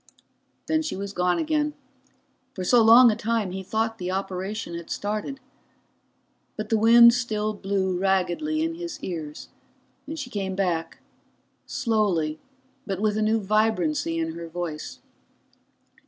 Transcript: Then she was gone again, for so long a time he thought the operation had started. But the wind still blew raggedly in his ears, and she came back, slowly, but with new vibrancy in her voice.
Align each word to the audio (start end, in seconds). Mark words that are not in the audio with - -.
Then 0.65 0.81
she 0.81 0.95
was 0.95 1.13
gone 1.13 1.37
again, 1.37 1.75
for 2.55 2.63
so 2.63 2.81
long 2.81 3.11
a 3.11 3.15
time 3.15 3.51
he 3.51 3.61
thought 3.61 3.99
the 3.99 4.09
operation 4.09 4.73
had 4.73 4.89
started. 4.89 5.39
But 6.55 6.69
the 6.69 6.77
wind 6.79 7.13
still 7.13 7.53
blew 7.53 7.95
raggedly 7.99 8.63
in 8.63 8.73
his 8.73 8.97
ears, 9.03 9.49
and 10.07 10.17
she 10.17 10.31
came 10.31 10.55
back, 10.55 10.97
slowly, 11.67 12.39
but 12.87 12.99
with 12.99 13.15
new 13.17 13.39
vibrancy 13.39 14.17
in 14.17 14.31
her 14.31 14.47
voice. 14.49 14.97